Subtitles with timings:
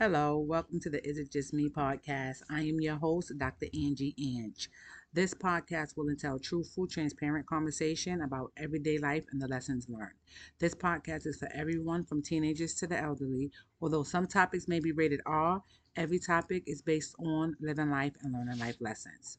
[0.00, 2.42] Hello, welcome to the Is It Just Me podcast.
[2.50, 3.66] I am your host, Dr.
[3.66, 4.68] Angie Ange.
[5.12, 10.16] This podcast will entail truthful, transparent conversation about everyday life and the lessons learned.
[10.58, 13.52] This podcast is for everyone from teenagers to the elderly.
[13.80, 15.62] Although some topics may be rated R,
[15.94, 19.38] every topic is based on living life and learning life lessons.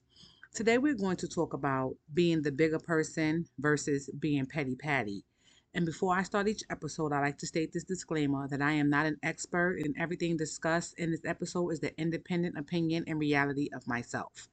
[0.53, 5.25] Today, we're going to talk about being the bigger person versus being petty Betty.
[5.75, 8.89] And before I start each episode, I like to state this disclaimer that I am
[8.89, 13.67] not an expert and everything discussed in this episode is the independent opinion and reality
[13.73, 14.47] of myself.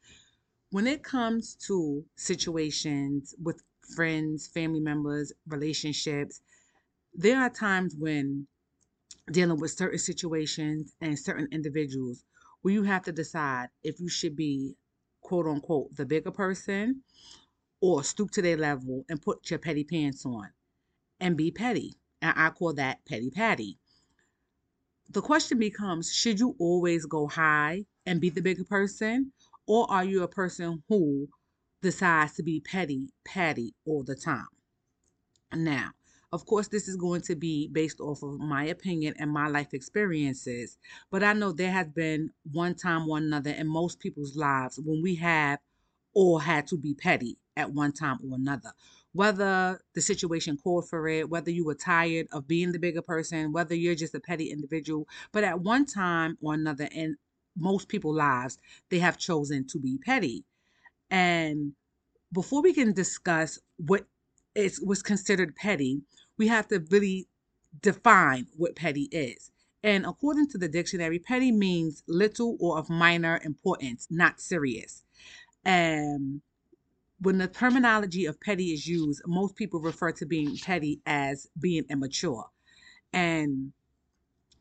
[0.73, 3.63] When it comes to situations with
[3.95, 6.41] friends, family members, relationships,
[7.15, 8.49] there are times when
[9.31, 12.25] dealing with certain situations and certain individuals
[12.63, 14.75] where you have to decide if you should be
[15.21, 17.01] quote unquote the bigger person
[17.81, 20.49] or stoop to their level and put your petty pants on
[21.23, 21.95] and be petty.
[22.21, 23.79] And I call that petty Betty.
[25.09, 29.33] The question becomes should you always go high and be the bigger person?
[29.67, 31.29] Or are you a person who
[31.81, 34.49] decides to be petty Betty all the time?
[35.55, 35.93] Now,
[36.33, 39.75] of course, this is going to be based off of my opinion and my life
[39.75, 40.79] experiences,
[41.11, 45.03] but I know there has been one time or another in most people's lives when
[45.03, 45.61] we have
[46.15, 48.73] or had to be petty at one time or another
[49.13, 53.53] whether the situation called for it, whether you were tired of being the bigger person,
[53.53, 55.07] whether you're just a petty individual.
[55.33, 57.17] But at one time or another, in
[57.57, 58.59] most people's lives,
[58.91, 60.45] they have chosen to be petty.
[61.11, 61.73] And
[62.33, 64.07] before we can discuss what
[64.55, 66.03] is was considered petty,
[66.39, 67.29] we have to really
[67.81, 69.51] define what petty is.
[69.83, 75.05] And according to the dictionary, petty means little or of minor importance, not serious.
[75.65, 76.41] And
[77.23, 81.85] when the terminology of petty is used, most people refer to being petty as being
[81.89, 82.47] immature.
[83.13, 83.73] And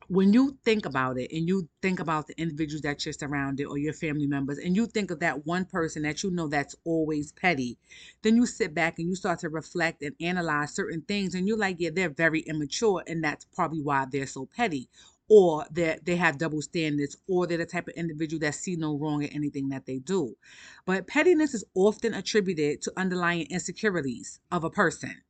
[0.08, 3.78] when you think about it and you think about the individuals that you're surrounded or
[3.78, 7.32] your family members and you think of that one person that you know that's always
[7.32, 7.78] petty
[8.22, 11.58] then you sit back and you start to reflect and analyze certain things and you're
[11.58, 14.90] like yeah they're very immature and that's probably why they're so petty
[15.34, 18.98] or that they have double standards, or they're the type of individual that see no
[18.98, 20.36] wrong in anything that they do.
[20.86, 25.22] But pettiness is often attributed to underlying insecurities of a person,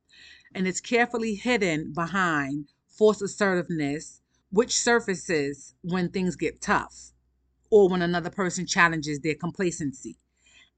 [0.56, 4.20] and it's carefully hidden behind false assertiveness,
[4.50, 7.12] which surfaces when things get tough
[7.70, 10.18] or when another person challenges their complacency.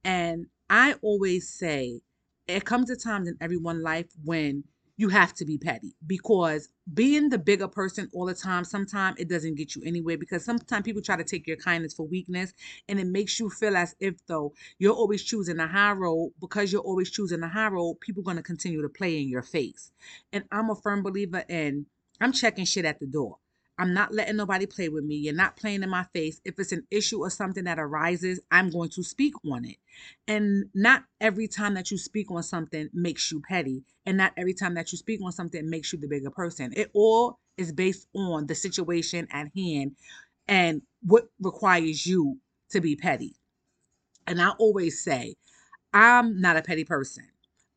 [0.04, 2.02] And I always say,
[2.46, 4.64] it comes a time in everyone's life when
[4.96, 9.28] you have to be petty because being the bigger person all the time sometimes it
[9.28, 12.52] doesn't get you anywhere because sometimes people try to take your kindness for weakness
[12.88, 16.32] and it makes you feel as if though you're always choosing the high road.
[16.40, 19.42] Because you're always choosing the high road people going to continue to play in your
[19.42, 19.90] face.
[20.32, 21.86] And i'm a firm believer in
[22.20, 23.38] i'm checking shit at the door
[23.78, 25.16] I'm not letting nobody play with me.
[25.16, 26.40] You're not playing in my face.
[26.44, 29.76] If it's an issue or something that arises, I'm going to speak on it.
[30.28, 33.82] And not every time that you speak on something makes you petty.
[34.06, 36.72] And not every time that you speak on something makes you the bigger person.
[36.76, 39.96] It all is based on the situation at hand
[40.46, 42.38] and what requires you
[42.70, 43.34] to be petty.
[44.26, 45.34] And I always say,
[45.92, 47.24] I'm not a petty person.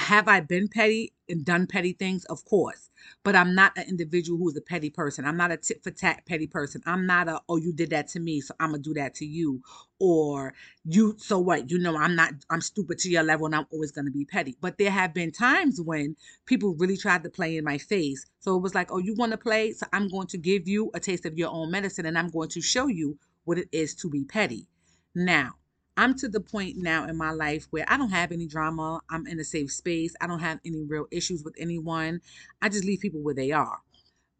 [0.08, 2.24] Have I been petty and done petty things?
[2.30, 2.90] Of course.
[3.26, 5.26] But I'm not an individual who is a petty person.
[5.26, 6.82] I'm not a tit for tat petty person.
[6.86, 9.16] I'm not a, oh, you did that to me, so I'm going to do that
[9.16, 9.62] to you.
[10.00, 10.54] Or
[10.86, 11.70] you, so what?
[11.70, 14.24] You know, I'm not, I'm stupid to your level and I'm always going to be
[14.24, 14.56] petty.
[14.62, 18.26] But there have been times when people really tried to play in my face.
[18.40, 19.74] So it was like, oh, you want to play?
[19.74, 22.48] So I'm going to give you a taste of your own medicine and I'm going
[22.52, 24.70] to show you what it is to be petty.
[25.14, 25.56] Now,
[25.98, 29.02] I'm to the point now in my life where I don't have any drama.
[29.10, 30.16] I'm in a safe space.
[30.22, 32.22] I don't have any real issues with anyone.
[32.62, 33.80] I just leave people where they are.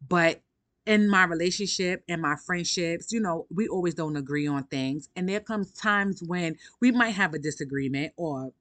[0.06, 0.42] But
[0.86, 5.08] in my relationship and my friendships, you know, we always don't agree on things.
[5.16, 8.52] And there comes times when we might have a disagreement or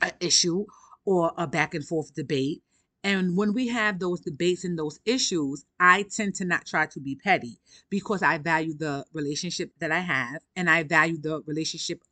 [0.00, 0.66] an issue
[1.04, 2.62] or a back and forth debate.
[3.02, 7.00] And when we have those debates and those issues, I tend to not try to
[7.00, 7.58] be petty
[7.88, 12.02] because I value the relationship that I have and I value the relationship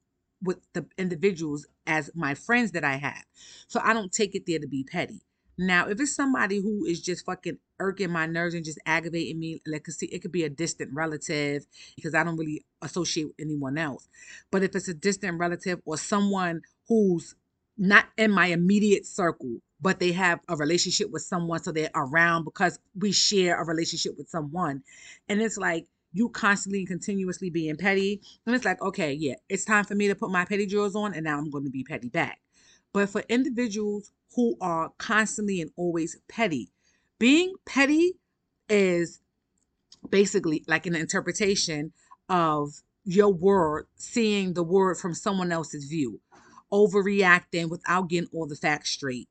[0.42, 3.24] with the individuals as my friends that I have.
[3.66, 5.22] So I don't take it there to be petty.
[5.60, 9.60] Now, if it's somebody who is just fucking irking my nerves and just aggravating me,
[9.66, 13.76] like see, it could be a distant relative because I don't really associate with anyone
[13.76, 14.08] else.
[14.52, 17.34] But if it's a distant relative or someone who's
[17.76, 22.44] not in my immediate circle, but they have a relationship with someone, so they're around
[22.44, 24.82] because we share a relationship with someone,
[25.28, 28.20] and it's like you constantly and continuously being petty.
[28.46, 31.14] And it's like, okay, yeah, it's time for me to put my petty drawers on,
[31.14, 32.40] and now I'm going to be petty back.
[32.92, 36.70] But for individuals who are constantly and always petty,
[37.18, 38.14] being petty
[38.68, 39.20] is
[40.08, 41.92] basically like an interpretation
[42.28, 46.20] of your word, seeing the word from someone else's view,
[46.72, 49.28] overreacting without getting all the facts straight.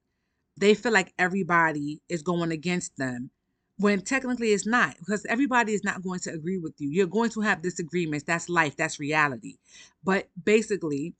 [0.57, 3.29] They feel like everybody is going against them
[3.77, 6.89] when technically it's not because everybody is not going to agree with you.
[6.89, 8.25] You're going to have disagreements.
[8.25, 9.57] That's life, that's reality.
[10.03, 11.13] But basically,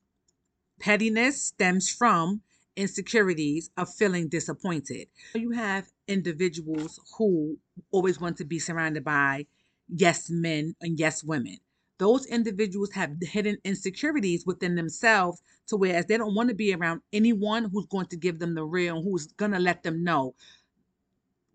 [0.79, 2.41] pettiness stems from
[2.75, 5.07] insecurities of feeling disappointed.
[5.33, 7.57] You have individuals who
[7.91, 9.47] always want to be surrounded by
[9.87, 11.57] yes men and yes women.
[11.99, 17.01] Those individuals have hidden insecurities within themselves to whereas they don't want to be around
[17.11, 20.35] anyone who's going to give them the real, who's going to let them know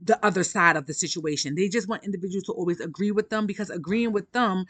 [0.04, 1.54] the other side of the situation.
[1.54, 4.66] They just want individuals to always agree with them because agreeing with them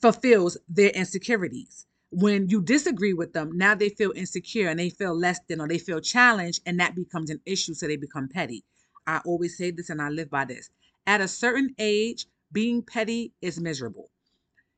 [0.00, 1.86] fulfills their insecurities.
[2.10, 5.68] When you disagree with them, now they feel insecure and they feel less than or
[5.68, 7.74] they feel challenged, and that becomes an issue.
[7.74, 8.64] So they become petty.
[9.06, 10.70] I always say this and I live by this.
[11.06, 14.10] At a certain age, being petty is miserable.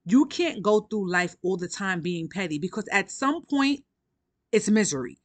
[0.04, 3.84] You can't go through life all the time being petty because at some point,
[4.52, 5.18] it's misery.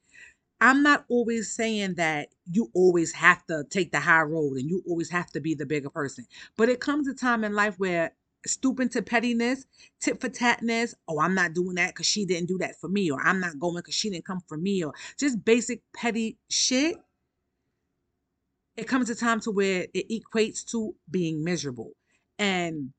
[0.62, 4.84] I'm not always saying that you always have to take the high road and you
[4.88, 6.28] always have to be the bigger person.
[6.56, 8.14] But it comes a time in life where
[8.46, 9.66] stooping to pettiness,
[10.00, 13.10] tit for tatness, oh, I'm not doing that because she didn't do that for me,
[13.10, 16.96] or I'm not going because she didn't come for me, or just basic petty shit.
[18.78, 21.92] It comes a time to where it equates to being miserable.
[22.38, 22.92] And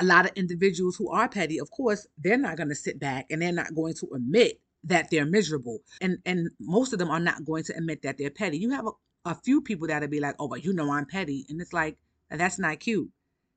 [0.00, 3.26] a lot of individuals who are petty, of course, they're not going to sit back
[3.30, 5.80] and they're not going to admit that they're miserable.
[6.00, 8.58] And and most of them are not going to admit that they're petty.
[8.58, 11.46] You have a, a few people that'll be like, oh, but you know I'm petty.
[11.48, 11.96] And it's like,
[12.30, 13.10] that's not cute.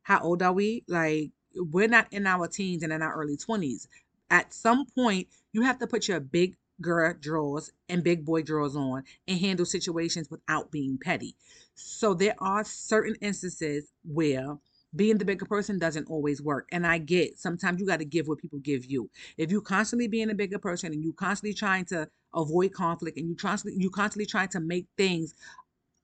[0.04, 0.84] How old are we?
[0.88, 3.88] Like, we're not in our teens and in our early 20s.
[4.30, 8.76] At some point, you have to put your big girl drawers and big boy drawers
[8.76, 11.36] on and handle situations without being petty.
[11.76, 14.58] So there are certain instances where
[14.96, 16.68] being the bigger person doesn't always work.
[16.72, 19.10] And I get sometimes you got to give what people give you.
[19.38, 23.28] If you constantly being a bigger person and you constantly trying to avoid conflict and
[23.28, 25.34] you constantly you constantly trying to make things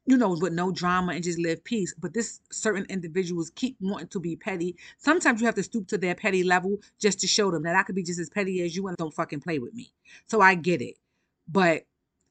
[0.08, 1.94] you know, with no drama and just live peace.
[2.00, 4.78] But this certain individuals keep wanting to be petty.
[4.98, 7.84] Sometimes you have to stoop to their petty level just to show them that I
[7.84, 9.92] could be just as petty as you and don't fucking play with me.
[10.28, 10.96] So I get it.
[11.46, 11.84] But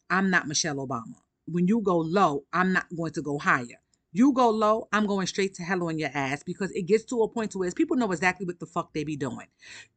[0.08, 1.16] I'm not Michelle Obama.
[1.46, 3.80] When you go low, I'm not going to go higher.
[4.16, 7.20] You go low, I'm going straight to hell on your ass because it gets to
[7.20, 9.48] a point to where people know exactly what the fuck they be doing.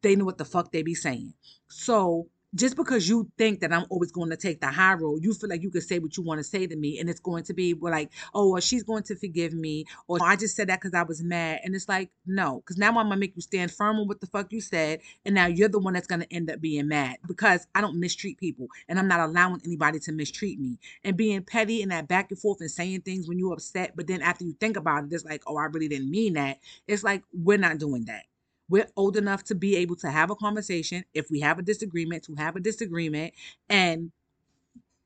[0.01, 1.35] They know what the fuck they be saying.
[1.69, 5.33] So just because you think that I'm always going to take the high road, you
[5.33, 7.43] feel like you can say what you want to say to me, and it's going
[7.43, 10.79] to be like, oh, well, she's going to forgive me, or I just said that
[10.79, 13.71] because I was mad, and it's like, no, because now I'm gonna make you stand
[13.71, 16.49] firm on what the fuck you said, and now you're the one that's gonna end
[16.49, 20.59] up being mad because I don't mistreat people, and I'm not allowing anybody to mistreat
[20.59, 23.95] me, and being petty and that back and forth and saying things when you're upset,
[23.95, 26.59] but then after you think about it, it's like, oh, I really didn't mean that.
[26.87, 28.23] It's like we're not doing that
[28.69, 31.03] we're old enough to be able to have a conversation.
[31.13, 33.33] If we have a disagreement, to have a disagreement
[33.67, 34.11] and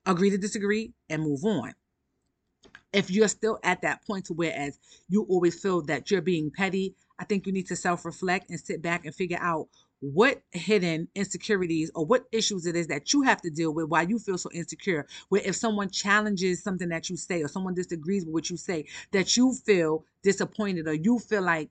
[0.05, 1.73] agree to disagree and move on.
[2.91, 4.79] If you're still at that point to whereas
[5.09, 8.81] you always feel that you're being petty, I think you need to self-reflect and sit
[8.81, 9.67] back and figure out
[10.01, 14.01] what hidden insecurities or what issues it is that you have to deal with why
[14.01, 18.25] you feel so insecure where if someone challenges something that you say or someone disagrees
[18.25, 21.69] with what you say that you feel disappointed or you feel like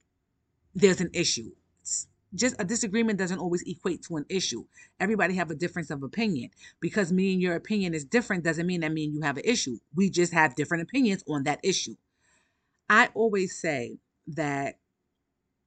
[0.75, 1.51] there's an issue
[2.35, 4.65] just a disagreement doesn't always equate to an issue.
[4.99, 6.51] Everybody have a difference of opinion.
[6.81, 9.45] Because me and your opinion is different doesn't mean that me and you have an
[9.45, 9.79] issue.
[9.95, 11.97] We just have different opinions on that issue.
[12.89, 13.99] I always say
[14.29, 14.77] that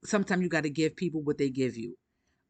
[0.04, 1.98] sometimes you got to give people what they give you.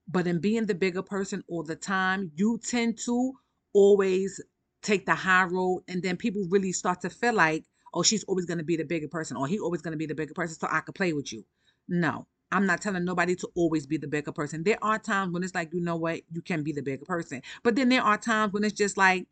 [0.08, 3.34] But in being the bigger person all the time, you tend to
[3.74, 4.42] always
[4.82, 8.46] take the high road and then people really start to feel like, oh, she's always
[8.46, 10.58] going to be the bigger person or he always going to be the bigger person
[10.60, 11.44] so I could play with you.
[11.88, 14.64] No, I'm not telling nobody to always be the bigger person.
[14.64, 17.42] There are times when it's like, you know what, you can be the bigger person.
[17.64, 19.28] But then there are times when it's just like,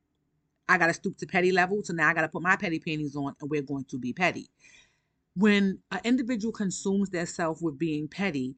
[0.68, 1.82] I got to stoop to petty level.
[1.84, 4.12] So now I got to put my petty panties on and we're going to be
[4.12, 4.50] petty.
[5.38, 8.56] When an individual consumes their self with being petty,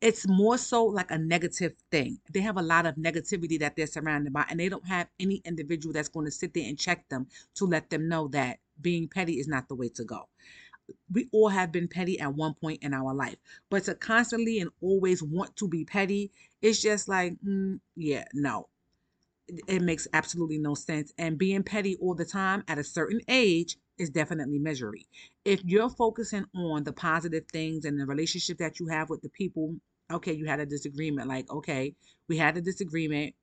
[0.00, 2.20] it's more so like a negative thing.
[2.32, 5.42] They have a lot of negativity that they're surrounded by, and they don't have any
[5.44, 9.08] individual that's going to sit there and check them to let them know that being
[9.08, 10.28] petty is not the way to go
[11.12, 13.36] we all have been petty at one point in our life.
[13.70, 16.30] But to constantly and always want to be petty,
[16.62, 18.68] it's just like, mm, yeah, no.
[19.66, 21.12] It makes absolutely no sense.
[21.18, 25.06] And being petty all the time at a certain age is definitely misery.
[25.44, 29.28] If you're focusing on the positive things and the relationship that you have with the
[29.28, 29.74] people,
[30.10, 31.28] okay, you had a disagreement.
[31.28, 31.94] Like, okay,
[32.28, 33.34] we had a disagreement.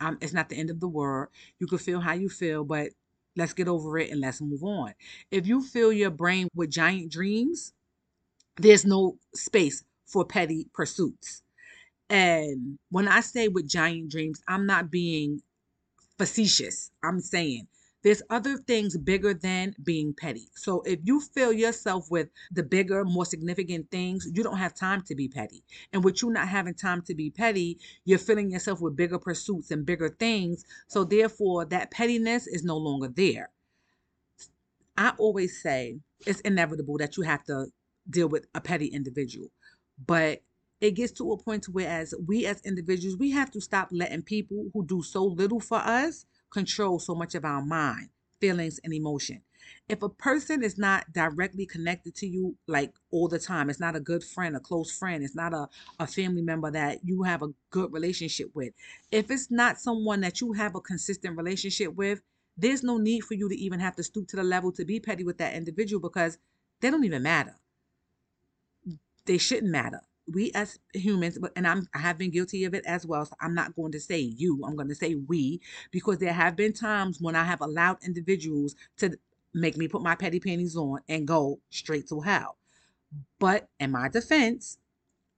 [0.00, 1.28] Um, it's not the end of the world.
[1.58, 2.88] You can feel how you feel, but
[3.36, 4.94] Let's get over it and let's move on.
[5.30, 7.72] If you fill your brain with giant dreams,
[8.56, 11.42] there's no space for petty pursuits.
[12.08, 15.42] And when I say with giant dreams, I'm not being
[16.18, 16.90] facetious.
[17.02, 17.68] I'm saying
[18.02, 20.48] there's other things bigger than being petty.
[20.54, 25.02] So if you fill yourself with the bigger, more significant things, you don't have time
[25.02, 25.62] to be petty.
[25.92, 29.70] And with you not having time to be petty, you're filling yourself with bigger pursuits
[29.70, 30.64] and bigger things.
[30.88, 33.50] So therefore, that pettiness is no longer there.
[34.96, 37.66] I always say it's inevitable that you have to
[38.08, 39.48] deal with a petty individual.
[40.06, 40.42] But
[40.80, 44.22] it gets to a point where as we as individuals, we have to stop letting
[44.22, 48.08] people who do so little for us control so much of our mind,
[48.40, 49.42] feelings, and emotion.
[49.88, 53.96] If a person is not directly connected to you like all the time, it's not
[53.96, 57.42] a good friend, a close friend, it's not a, a family member that you have
[57.42, 58.72] a good relationship with.
[59.10, 62.20] If it's not someone that you have a consistent relationship with,
[62.56, 65.00] there's no need for you to even have to stoop to the level to be
[65.00, 66.38] petty with that individual because
[66.80, 67.56] they don't even matter.
[69.26, 73.06] They shouldn't matter we as humans, and I'm I have been guilty of it as
[73.06, 73.24] well.
[73.24, 74.62] So I'm not going to say you.
[74.66, 75.60] I'm going to say we
[75.90, 79.18] because there have been times when I have allowed individuals to
[79.54, 82.56] make me put my petty panties on and go straight to hell.
[83.38, 84.78] But in my defense,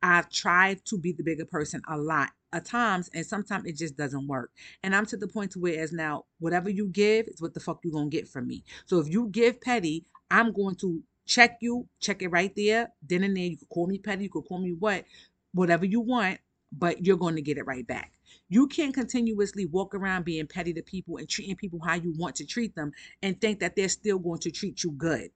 [0.03, 3.97] I've tried to be the bigger person a lot at times, and sometimes it just
[3.97, 4.51] doesn't work.
[4.83, 7.61] And I'm to the point to where as now, whatever you give is what the
[7.61, 8.65] fuck you gonna get from me.
[8.85, 13.25] So if you give petty, I'm going to check you, check it right there, then
[13.25, 13.45] and there.
[13.45, 15.05] You could call me petty, you could call me what,
[15.53, 16.39] whatever you want,
[16.73, 18.13] but you're going to get it right back.
[18.49, 22.37] You can't continuously walk around being petty to people and treating people how you want
[22.37, 25.31] to treat them and think that they're still going to treat you good.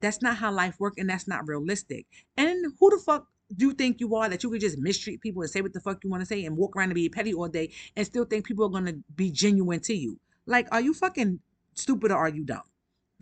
[0.00, 2.06] That's not how life works and that's not realistic.
[2.36, 5.42] And who the fuck do you think you are that you could just mistreat people
[5.42, 7.34] and say what the fuck you want to say and walk around and be petty
[7.34, 10.18] all day and still think people are going to be genuine to you?
[10.46, 11.40] Like, are you fucking
[11.74, 12.62] stupid or are you dumb?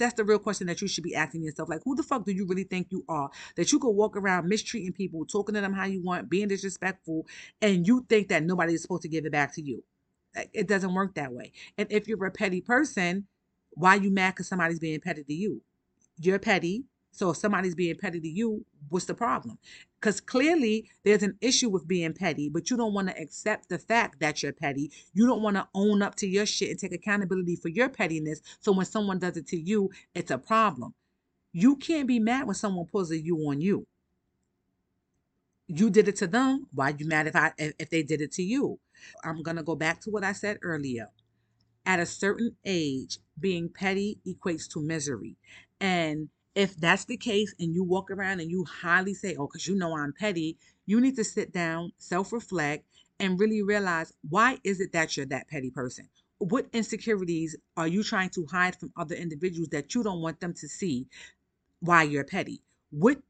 [0.01, 1.69] That's the real question that you should be asking yourself.
[1.69, 3.31] Like, who the fuck do you really think you are?
[3.55, 7.27] That you could walk around mistreating people, talking to them how you want, being disrespectful,
[7.63, 9.85] and you think that nobody is supposed to give it back to you.
[10.53, 11.53] It doesn't work that way.
[11.79, 13.27] And if you're a petty person,
[13.73, 15.63] why you mad because somebody's being petty to you?
[16.19, 16.85] You're petty.
[17.13, 19.59] So if somebody's being petty to you, what's the problem?
[20.01, 23.79] Because clearly there's an issue with being petty, but you don't want to accept the
[23.79, 24.91] fact that you're petty.
[25.13, 28.41] You don't want to own up to your shit and take accountability for your pettiness.
[28.61, 30.95] So when someone does it to you, it's a problem.
[31.53, 33.87] You can't be mad when someone pulls a you on you.
[35.67, 36.67] You did it to them.
[36.73, 38.81] Why are you mad if I if they did it to you?
[39.23, 41.11] I'm gonna go back to what I said earlier.
[41.87, 45.37] At a certain age, being petty equates to misery.
[45.81, 46.29] And
[46.61, 49.75] if that's the case and you walk around and you highly say, oh, because you
[49.75, 52.85] know I'm petty, you need to sit down, self reflect,
[53.19, 56.07] and really realize why is it that you're that petty person?
[56.37, 60.53] What insecurities are you trying to hide from other individuals that you don't want them
[60.53, 61.07] to see
[61.81, 62.61] why you're petty?
[62.91, 63.23] What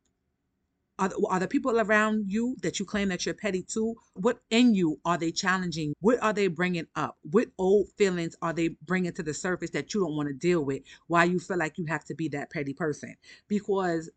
[1.01, 3.97] are, are the people around you that you claim that you're petty to?
[4.15, 5.95] What in you are they challenging?
[6.01, 7.17] What are they bringing up?
[7.23, 10.65] What old feelings are they bringing to the surface that you don't want to deal
[10.65, 10.83] with?
[11.07, 13.17] Why you feel like you have to be that petty person?
[13.49, 14.11] Because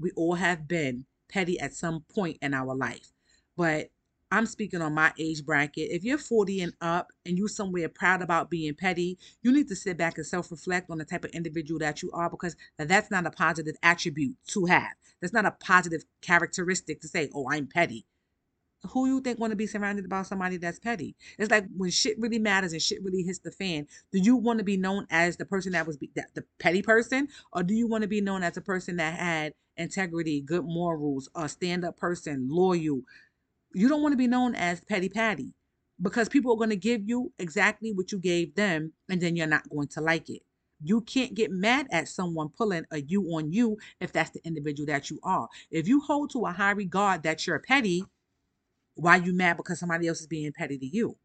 [0.00, 3.12] we all have been petty at some point in our life.
[3.56, 3.90] But
[4.32, 5.90] I'm speaking on my age bracket.
[5.90, 9.76] If you're 40 and up and you're somewhere proud about being petty, you need to
[9.76, 13.26] sit back and self-reflect on the type of individual that you are because that's not
[13.26, 14.92] a positive attribute to have.
[15.20, 18.06] That's not a positive characteristic to say, oh, I'm petty.
[18.90, 21.14] Who you think want to be surrounded by somebody that's petty?
[21.38, 23.86] It's like when shit really matters and shit really hits the fan.
[24.10, 26.80] Do you want to be known as the person that was be, that, the petty
[26.80, 30.64] person, or do you want to be known as a person that had integrity, good
[30.64, 33.02] morals, a stand-up person, loyal?
[33.72, 35.52] You don't want to be known as petty Betty
[36.02, 39.46] because people are going to give you exactly what you gave them, and then you're
[39.46, 40.42] not going to like it.
[40.82, 44.86] You can't get mad at someone pulling a you on you if that's the individual
[44.86, 45.48] that you are.
[45.70, 48.04] If you hold to a high regard that you're petty,
[48.94, 51.16] why you mad because somebody else is being petty to you?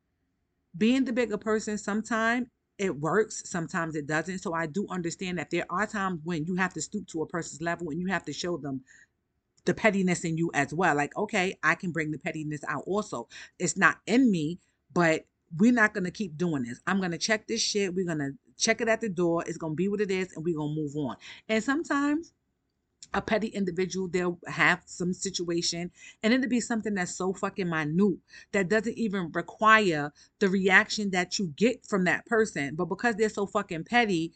[0.78, 2.48] Being the bigger person, sometimes
[2.78, 4.40] it works, sometimes it doesn't.
[4.40, 7.28] So I do understand that there are times when you have to stoop to a
[7.28, 8.82] person's level and you have to show them
[9.66, 10.96] the pettiness in you as well.
[10.96, 13.28] Like, okay, I can bring the pettiness out also.
[13.60, 14.60] It's not in me,
[14.94, 15.26] but
[15.58, 16.82] we're not going to keep doing this.
[16.88, 17.94] I'm going to check this shit.
[17.94, 19.44] We're going to check it at the door.
[19.46, 21.18] It's going to be what it is, and we're going to move on.
[21.50, 22.34] And sometimes
[23.14, 25.90] a petty individual, they'll have some situation
[26.22, 28.18] and it'll be something that's so fucking minute
[28.52, 32.76] that doesn't even require the reaction that you get from that person.
[32.76, 34.34] But because they're so fucking petty,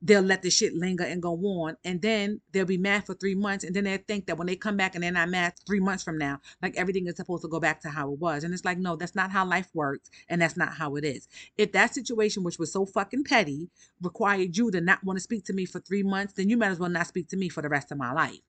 [0.00, 3.34] they'll let the shit linger and go on and then they'll be mad for three
[3.34, 5.80] months and then they'll think that when they come back and they're not mad three
[5.80, 8.44] months from now like everything is supposed to go back to how it was.
[8.44, 11.28] And it's like no that's not how life works and that's not how it is.
[11.56, 13.68] If that situation which was so fucking petty
[14.00, 16.68] required you to not want to speak to me for three months then you might
[16.68, 18.40] as well not speak to me for the rest of my life.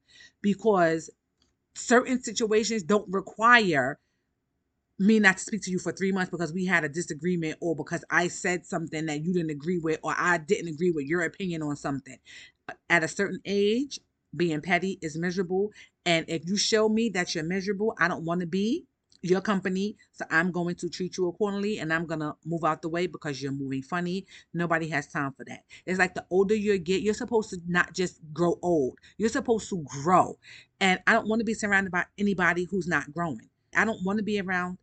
[0.42, 1.10] Because
[1.74, 3.98] certain situations don't require
[5.00, 7.76] me not to speak to you for three months because we had a disagreement or
[7.76, 11.22] because I said something that you didn't agree with or I didn't agree with your
[11.22, 12.18] opinion on something.
[12.90, 14.00] At a certain age,
[14.36, 15.72] being petty is miserable.
[16.06, 18.86] And if you show me that you're miserable, I don't want to be
[19.22, 19.96] your company.
[20.12, 23.08] So I'm going to treat you accordingly and I'm going to move out the way
[23.08, 24.26] because you're moving funny.
[24.54, 25.64] Nobody has time for that.
[25.86, 29.70] It's like the older you get, you're supposed to not just grow old, you're supposed
[29.70, 30.38] to grow.
[30.80, 33.50] And I don't want to be surrounded by anybody who's not growing.
[33.76, 34.78] I don't want to be around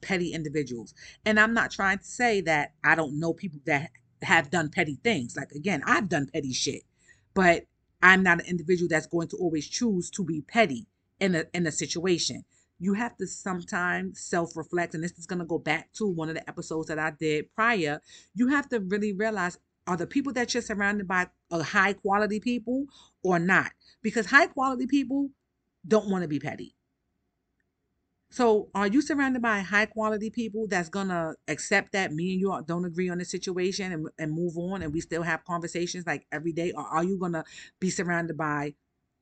[0.00, 0.94] petty individuals.
[1.24, 3.90] And I'm not trying to say that I don't know people that
[4.22, 5.36] have done petty things.
[5.36, 6.82] Like again, I've done petty shit,
[7.34, 7.64] but
[8.02, 10.86] I'm not an individual that's going to always choose to be petty
[11.18, 12.44] in a in a situation.
[12.78, 16.48] You have to sometimes self-reflect, and this is gonna go back to one of the
[16.48, 18.00] episodes that I did prior.
[18.34, 22.40] You have to really realize are the people that you're surrounded by are high quality
[22.40, 22.86] people
[23.22, 23.72] or not?
[24.02, 25.30] Because high quality people
[25.86, 26.74] don't want to be petty.
[28.32, 32.62] So, are you surrounded by high quality people that's gonna accept that me and you
[32.66, 36.26] don't agree on the situation and, and move on and we still have conversations like
[36.30, 36.72] every day?
[36.72, 37.44] Or are you gonna
[37.80, 38.74] be surrounded by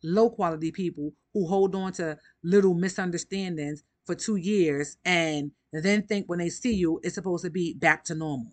[0.02, 6.26] low quality people who hold on to little misunderstandings for two years and then think
[6.28, 8.52] when they see you, it's supposed to be back to normal?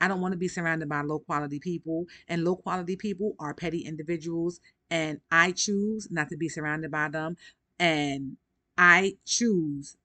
[0.00, 3.54] I don't want to be surrounded by low quality people, and low quality people are
[3.54, 4.60] petty individuals,
[4.90, 7.36] and I choose not to be surrounded by them.
[7.78, 8.36] And
[8.78, 9.96] I choose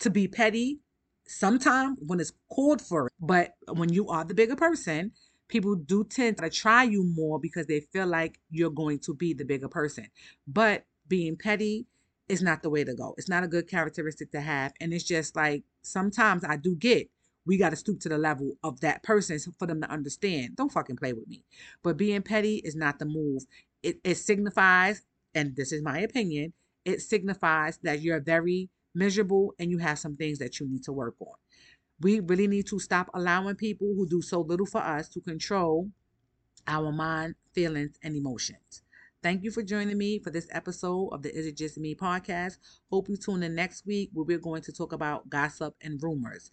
[0.00, 0.80] to be petty
[1.26, 3.12] sometimes when it's called for it.
[3.20, 5.12] But when you are the bigger person,
[5.48, 9.34] people do tend to try you more because they feel like you're going to be
[9.34, 10.06] the bigger person.
[10.46, 11.86] But being petty
[12.28, 13.14] is not the way to go.
[13.16, 14.72] It's not a good characteristic to have.
[14.80, 17.10] And it's just like sometimes I do get
[17.48, 20.54] we got to stoop to the level of that person for them to understand.
[20.54, 21.44] Don't fucking play with me.
[21.82, 23.44] But being petty is not the move.
[23.82, 26.52] It, it signifies, and this is my opinion,
[26.88, 30.92] it signifies that you're very miserable and you have some things that you need to
[30.92, 31.34] work on.
[32.00, 35.90] We really need to stop allowing people who do so little for us to control
[36.66, 38.82] our mind, feelings, and emotions.
[39.22, 42.58] Thank you for joining me for this episode of the Is It Just Me podcast.
[42.90, 46.50] Hope you tune in next week where we're going to talk about gossip and rumors.